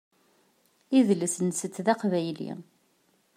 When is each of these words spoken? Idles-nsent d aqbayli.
Idles-nsent 0.97 1.77
d 1.85 1.87
aqbayli. 1.93 2.51